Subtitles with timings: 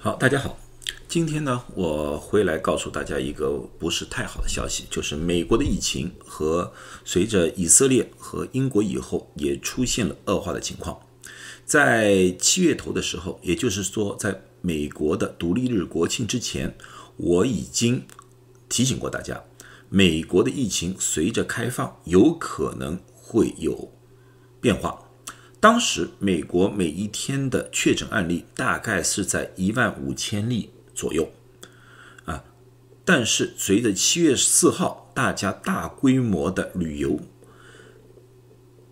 [0.00, 0.56] 好，大家好，
[1.08, 6.72] 今天呢，我回来告诉大家一个不是太好的消息，就是美国的疫情和
[7.04, 11.00] 随着以色列和英国以后也出现了恶化的情况。
[11.64, 16.76] 在七月头的时候，也就是说，在美国的独立日国庆之前，
[17.16, 18.06] 我已经
[18.68, 19.42] 提醒过大家，
[19.88, 23.92] 美国的疫情随着开放有可能会有
[24.60, 25.07] 变化。
[25.60, 31.32] 当时美国每一天的确诊案例大概是在一万五千例左右，
[32.24, 32.44] 啊，
[33.04, 37.18] 但是随着七月四号大家大规模的旅游，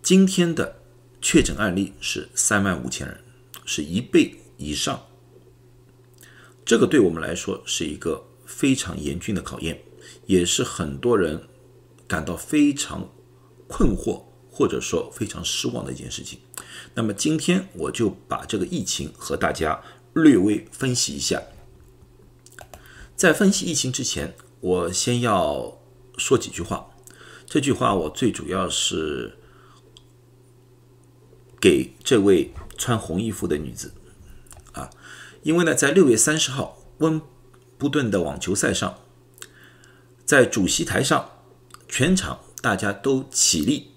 [0.01, 0.79] 今天的
[1.21, 3.21] 确诊案例是三万五千人，
[3.65, 5.05] 是一倍以上。
[6.65, 9.81] 这个对我们来说是一个非常严峻的考验，
[10.25, 11.47] 也是很多人
[12.05, 13.09] 感到非常
[13.69, 16.39] 困惑或者说非常失望的一件事情。
[16.93, 19.81] 那么今天我就把这个疫情和大家
[20.13, 21.41] 略微分析一下。
[23.15, 25.77] 在分析疫情之前，我先要
[26.17, 26.89] 说几句话。
[27.45, 29.37] 这句话我最主要是
[31.59, 33.93] 给这位穿红衣服的女子
[34.73, 34.89] 啊，
[35.43, 37.21] 因为呢，在六月三十号温
[37.77, 38.99] 布顿的网球赛上，
[40.25, 41.31] 在主席台上，
[41.87, 43.91] 全场大家都起立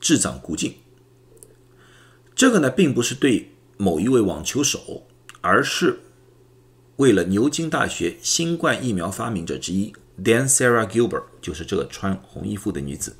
[0.00, 0.76] 致掌鼓劲。
[2.34, 5.06] 这个呢，并不是对某一位网球手，
[5.40, 6.00] 而是
[6.96, 13.16] 为了牛津大学新冠疫苗发明者之一 Dan Sarah Gilbert，就是这个穿红衣服的女子。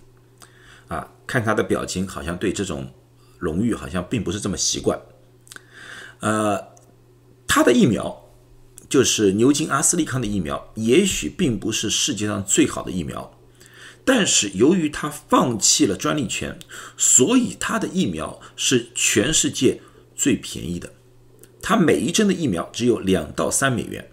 [0.89, 2.93] 啊，看她的表情，好像对这种
[3.39, 5.01] 荣誉好像并不是这么习惯。
[6.21, 6.69] 呃，
[7.47, 8.29] 她的疫苗
[8.89, 13.33] 就是牛津阿斯利康的疫苗，也许并不是世界上最好的疫苗。
[14.05, 16.59] 但是由于他放弃了专利权，
[16.97, 19.81] 所以他的疫苗是全世界
[20.15, 20.93] 最便宜的。
[21.63, 24.11] 他每一针的疫苗只有两到三美元。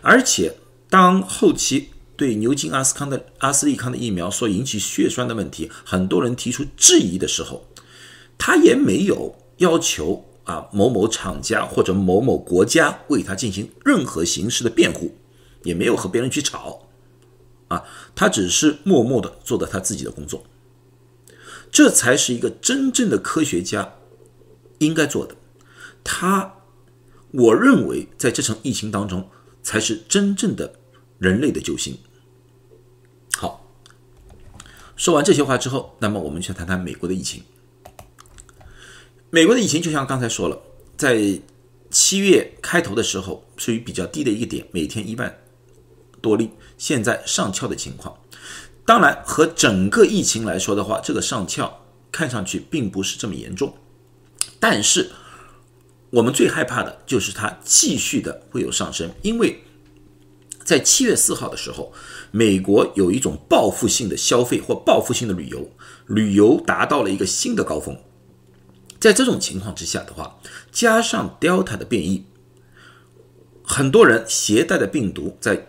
[0.00, 0.56] 而且，
[0.88, 7.66] 当后期对牛津阿斯康的阿斯利康的疫苗所引起血栓的问题，很多人提出质疑的时候，
[8.38, 15.14] 他也没有要求啊某某厂家或者某某国家为他进行任何形式的辩护，
[15.64, 16.83] 也没有和别人去吵。
[17.68, 20.44] 啊，他只是默默的做的他自己的工作，
[21.70, 23.94] 这才是一个真正的科学家
[24.78, 25.34] 应该做的。
[26.04, 26.56] 他，
[27.32, 29.28] 我认为在这场疫情当中，
[29.62, 30.78] 才是真正的
[31.18, 31.98] 人类的救星。
[33.36, 33.66] 好，
[34.94, 37.42] 说完这些话之后，那么我们去谈谈美国的疫情。
[39.30, 40.62] 美国的疫情就像刚才说了，
[40.96, 41.40] 在
[41.90, 45.36] 七月开头的时候，属于比较低的一个点，每天一万。
[46.24, 48.16] 多例，现在上翘的情况，
[48.86, 53.74] 当然和整个疫情来说的话，这个上翘看上去并不是这么严重，
[54.58, 55.10] 但是
[56.08, 59.62] 我们最害怕的就是它继续的会有上升，因为
[60.64, 61.92] 在七月四号的时候，
[62.30, 65.70] 美国有一种报复性的消费或报复性的旅游，
[66.06, 67.98] 旅游达到了一个新的高峰，
[68.98, 70.38] 在这种情况之下的话，
[70.72, 72.24] 加上 Delta 的变异，
[73.62, 75.66] 很多人携带的病毒在。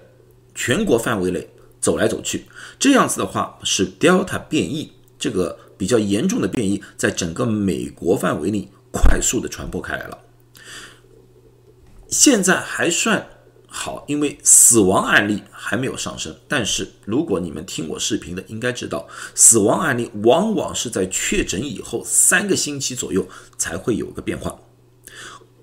[0.56, 1.48] 全国范围内
[1.82, 2.46] 走来走去，
[2.80, 10.18] 这样子的话，使 Delta 变异这个比较严重的变异，在整个美国范围内快速的传播开来了。
[12.08, 13.28] 现在还算
[13.68, 16.34] 好，因为死亡案例还没有上升。
[16.48, 23.28] 但是如果你们听我视频的，应该知道，死亡案例往往是在确诊以后三个星期左右
[23.58, 24.58] 才会有个变化。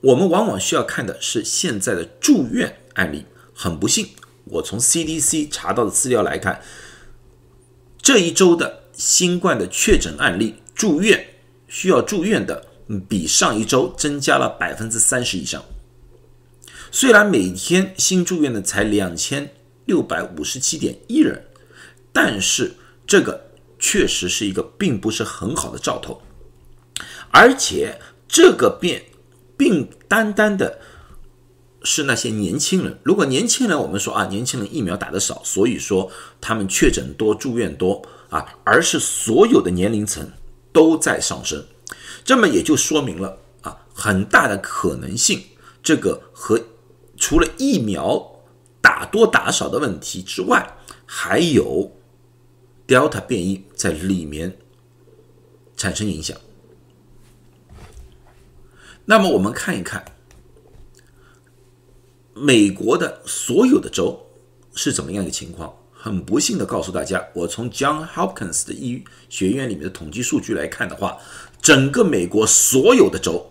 [0.03, 3.25] 我们往往需要看的是现在的住院案例。
[3.55, 4.09] 很不幸。
[4.53, 6.61] 我从 CDC 查到的资料来看，
[8.03, 11.27] 这一周的新冠的确诊案例住院
[11.69, 12.67] 需要住院的，
[13.09, 15.65] 比上一周增加了百分之三十以上。
[16.91, 19.55] 虽然每天新住院的才两千
[19.87, 21.47] 六百五十七点一人，
[22.13, 22.75] 但是
[23.07, 23.49] 这个
[23.79, 26.21] 确实是一个并不是很好的兆头，
[27.31, 27.99] 而且
[28.29, 29.01] 这个病
[29.57, 30.79] 病单单的。
[31.85, 32.99] 是那些年轻人。
[33.03, 40.29] 如果年轻人，我们说啊，年轻人疫苗打的少，所以说他们确诊多、住院多啊，而是所有的年龄层
[40.73, 41.65] 都在上升，
[42.25, 45.43] 这么也就说明了啊，很大的可能性，
[45.83, 46.61] 这个和
[47.17, 48.41] 除了疫苗
[48.81, 50.77] 打多打少的问题之外，
[51.07, 51.91] 还有
[52.87, 54.57] Delta 变异在里面
[55.77, 56.37] 产生影响。
[59.05, 60.05] 那么我们看一看。
[62.35, 64.27] 美国的所有的州
[64.75, 65.75] 是怎么样一个情况？
[65.93, 71.17] 很不幸的告诉大家，我从 John Hopkins 的医学院里面的统计数据来看的话，
[71.61, 73.49] 整个美国所有的州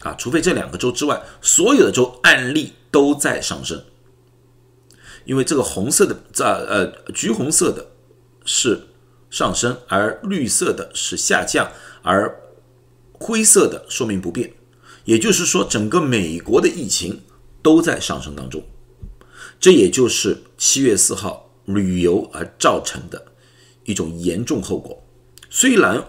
[0.00, 3.82] 啊，除非这两个州之外，所有的州案例都在上升。
[5.24, 7.86] 因为这个红色的这呃橘红色的
[8.44, 8.88] 是
[9.30, 11.70] 上升，而绿色的是下降，
[12.02, 12.38] 而
[13.12, 14.52] 灰色的说明不变。
[15.04, 17.22] 也就是说，整个美国的疫情
[17.62, 18.62] 都在上升当中。
[19.60, 23.32] 这也就是七月四号旅游而造成的
[23.84, 25.00] 一种严重后果。
[25.48, 26.04] 虽然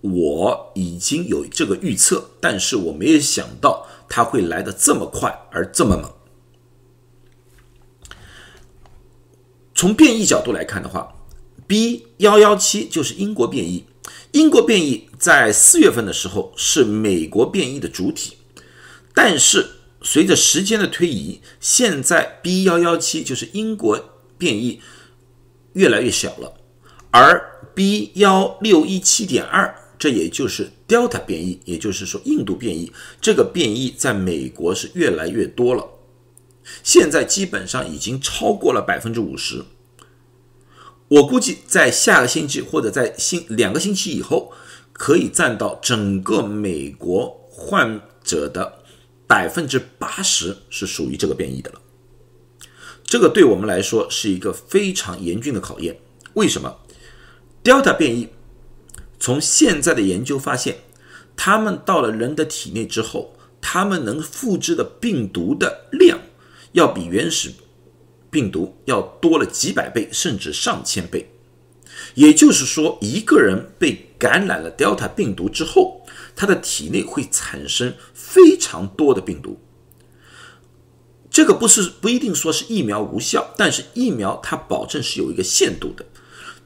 [0.00, 6.10] 我已经有这个预测，但是我没有想到它会来的这么快而这么猛。
[9.74, 11.14] 从变异角度来看的话
[11.66, 13.84] ，B 幺幺七就是英国变异。
[14.32, 18.38] 英国变异在四月份的时候是美国变异的主体，
[19.14, 19.74] 但是。
[20.10, 24.80] 随着时间的推移，现在 B 幺幺七就是英国变异
[25.74, 26.54] 越来越小了，
[27.10, 32.90] 而 B 幺六一七点二，这也就是 Delta 变异，也就是说印度变异，
[33.20, 35.86] 这个变异在美国是越来越多了，
[36.82, 39.66] 现在基本上已经超过了百分之五十。
[41.08, 44.52] 我估计在下个星期或者在星两个星期以后，
[44.94, 48.77] 可以占到整个美国患者的。
[49.28, 51.80] 百分之八十是属于这个变异的了，
[53.04, 56.00] 这个对我们来说是一个非常严峻的考验。
[56.32, 56.78] 为什么
[57.62, 58.30] ？Delta 变异
[59.20, 60.78] 从现在的研究发现，
[61.36, 66.18] 他们到了人的体内之后，他们能复制的病毒的量
[66.72, 67.52] 要比原始
[68.30, 71.30] 病毒要多了几百倍，甚至上千倍。
[72.14, 75.97] 也就是说，一个人被感染了 Delta 病毒之后，
[76.38, 79.58] 他的体内会产生非常多的病毒，
[81.28, 86.06] 这个不是不一定说是疫苗无效，但是疫苗它保证是有一个限度的。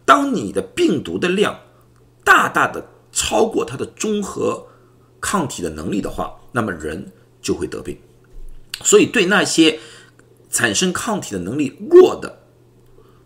[0.04, 1.58] 当你的病毒的量
[2.22, 4.66] 大大的超过它的中和
[5.22, 7.10] 抗体的能力的话，那么人
[7.40, 7.96] 就会得病。
[8.84, 9.80] 所以对那些
[10.50, 12.40] 产生抗体的能力弱的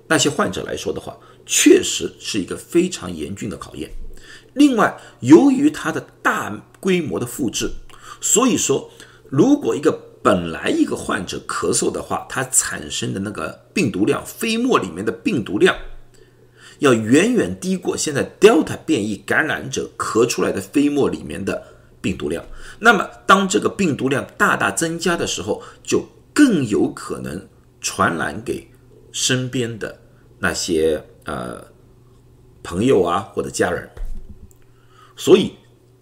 [0.07, 3.91] 那些患者来说的话，确实是一个非常严峻的考验。
[4.57, 6.51] 另外，由于它的大
[6.81, 7.71] 规模的复制，
[8.23, 8.91] 所以说，
[9.29, 9.93] 如果一个
[10.23, 15.77] 本来一个患者咳嗽的话，它产生的那个病毒量，飞沫里面的病毒量，
[16.79, 21.63] 要远远低过现在 Delta 变异感染者咳出来的飞沫里面的
[22.01, 22.43] 病毒量。
[22.79, 27.47] 那么，当这个病毒量大大增加的时候，就更有可能
[27.83, 28.67] 传染给
[29.13, 30.01] 身边的
[30.39, 31.63] 那些呃
[32.63, 33.87] 朋友啊或者家人。
[35.17, 35.55] 所以，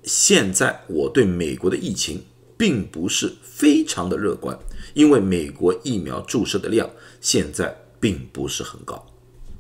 [0.03, 2.25] 现在我对美国的疫情
[2.57, 4.59] 并不是非常的乐观，
[4.93, 6.91] 因为美国疫苗注射的量
[7.21, 9.07] 现在并不是很高，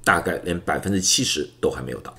[0.02, 2.12] 大概连百分之七十都还没有到。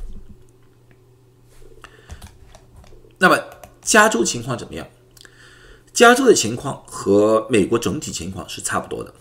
[3.17, 3.37] 那么，
[3.81, 4.87] 加州情况怎么样？
[5.93, 9.13] 加州的情况和美国整体情况是差不多的，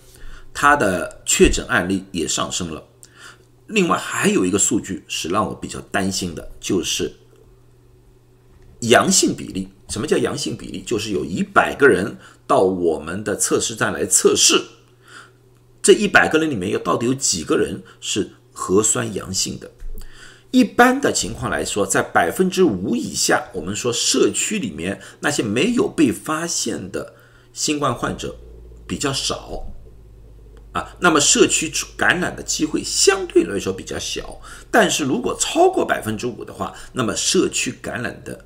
[0.53, 2.85] 它的确诊案例也上升了。
[3.67, 7.13] 另外，还有一个数据是让我比较担心的，就是。
[8.89, 10.83] 阳性比例，什么叫阳性比例？
[10.87, 12.17] 就是有一百个人
[12.47, 14.61] 到我们的测试站来测试，
[15.83, 19.71] 这一百个人里面有到底有几个人是核酸阳性的？
[20.51, 27.15] 一般的情况来说，在百分之五以下，我们说社区里面那些没有被发现的
[27.53, 28.37] 新冠患者
[28.87, 29.67] 比较少
[30.71, 34.41] 啊，那么社区感染的机会相对来说比较小。
[34.71, 38.45] 但是如果超过百分之五的话，那么社区感染的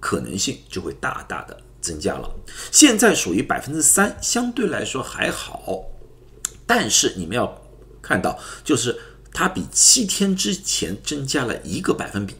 [0.00, 2.34] 可能性就会大大的增加了。
[2.72, 5.84] 现在属于百分之三，相对来说还好，
[6.66, 7.62] 但是你们要
[8.00, 8.98] 看到，就是
[9.32, 12.34] 它比七天之前增加了一个百分比，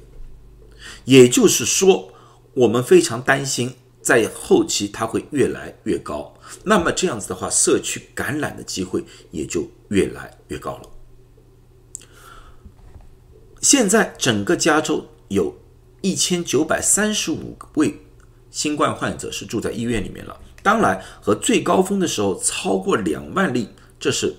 [1.05, 2.13] 也就是说，
[2.55, 6.35] 我们非常担心在后期它会越来越高。
[6.65, 10.91] 那么这样子的话，社区感染的机会也就越来越高了。
[13.61, 15.55] 现在整个加州有。
[16.03, 18.01] 一千九百三十五位
[18.51, 20.41] 新冠患者是住在医院里面了。
[20.63, 24.37] 当然，和最高峰的时候超过两万例，这是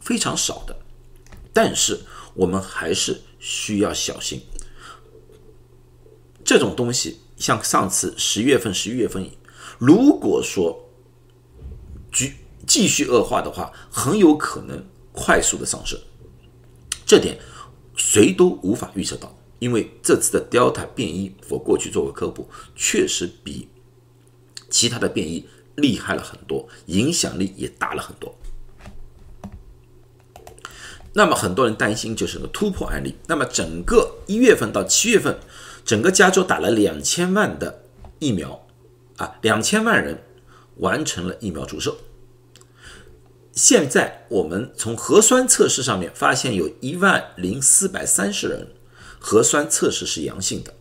[0.00, 0.76] 非常少的。
[1.52, 2.00] 但是
[2.34, 4.42] 我们还是需要小心。
[6.44, 9.30] 这种东西，像上次十月份、十一月份，
[9.78, 10.88] 如果说
[12.12, 12.32] 继
[12.66, 15.98] 继续恶化的话，很有可能快速的上升。
[17.04, 17.38] 这点
[17.96, 19.37] 谁都无法预测到。
[19.58, 23.68] 因为这次的 Delta 变异，我过去做过科普，确实比
[24.70, 28.34] 其他的变异厉害了很多，影响力也大了很多。
[31.14, 33.16] 那么很多人担心就是个突破案例。
[33.26, 35.36] 那么整个一月份到七月份，
[35.84, 37.82] 整个加州打了两千万的
[38.20, 38.66] 疫苗，
[39.16, 40.22] 啊，两千万人
[40.76, 41.96] 完成了疫苗注射。
[43.52, 48.68] 现在我们从核酸测试上面发现，有一万零四百三十人
[49.20, 50.74] 核酸测试是阳性的。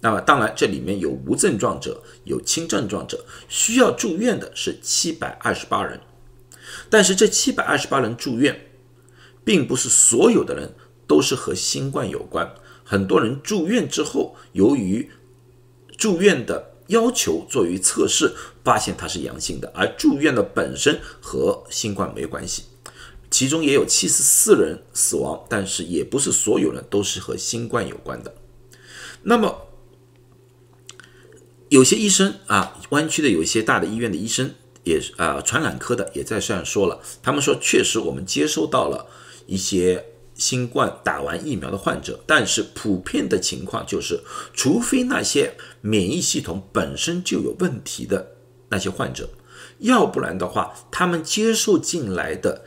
[0.00, 6.00] 那么，当然这里面有无症状者，有轻症状者，需要住院的是七百二十八人。
[6.90, 8.66] 但是这七百二十八人住院，
[9.44, 10.74] 并不是所有的人
[11.06, 12.52] 都是和新冠有关。
[12.82, 15.08] 很多人住院之后，由于
[15.96, 18.34] 住院的要求作为测试，
[18.64, 22.64] 发现他是阳性的，而住院的本身和新冠没关系。
[23.32, 28.32] 其中也有七十四人死亡，但是也不是所有人都是和新冠有关的。
[29.22, 29.66] 那么
[31.68, 34.54] 有些医生啊，湾区的有一些大的医院的医生。
[34.84, 37.00] 也是啊，传染科的也在这样说了。
[37.22, 39.06] 他们说，确实我们接收到了
[39.46, 44.18] 一些新冠打完疫苗的患者，但是普遍的情况就是，
[44.52, 48.32] 除非那些免疫系统本身就有问题的
[48.70, 49.30] 那些患者，
[49.78, 52.64] 要不然的话，他们接受进来的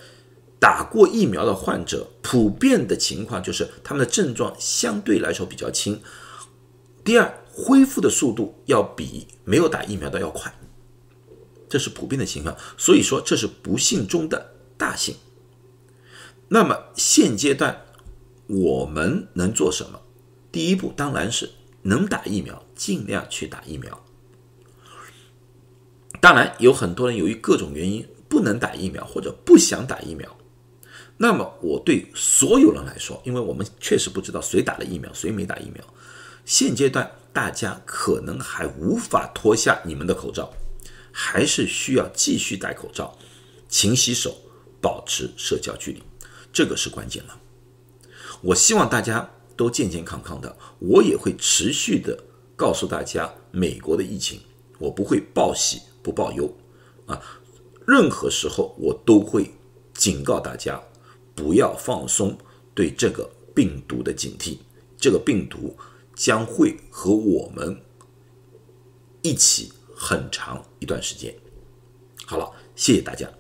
[0.60, 6.02] 打过疫苗的患者，普遍的情况就是他们的症状相对来说比较轻。
[7.04, 10.54] 第二，恢复的速度要比没有打疫苗的要快。
[11.70, 15.16] 这是普遍的情况，所以说这是不幸中的大幸。
[16.48, 17.86] 那么现阶段
[18.48, 20.00] 我们能做什么？
[20.52, 24.04] 第一步当然是能打疫苗，尽量去打疫苗。
[26.22, 30.38] 当然有很多人由于各种原因不能打疫苗或者不想打疫苗，
[31.18, 35.84] 那么我对所有人来说，因为我们确实不知道谁打了疫苗，谁没打疫苗。
[36.46, 40.52] 现阶段大家可能还无法脱下你们的口罩。
[41.18, 43.18] 还是需要继续戴口罩、
[43.70, 44.36] 勤洗手、
[44.82, 46.04] 保持社交距离，
[46.52, 47.40] 这个是关键了。
[48.42, 52.22] 我希望大家都健健康康的，我也会持续的
[52.58, 54.42] 告诉大家美国的疫情，
[54.78, 56.54] 我不会报喜不报忧
[57.06, 57.18] 啊。
[57.88, 59.50] 任何时候我都会
[59.94, 60.84] 警告大家，
[61.36, 62.36] 不要放松
[62.74, 64.58] 对这个病毒的警惕，
[64.98, 65.78] 这个病毒
[66.16, 67.80] 将会和我们
[69.22, 69.72] 一起。
[69.98, 71.34] 很长一段时间。
[72.26, 73.32] 好了，谢谢大家。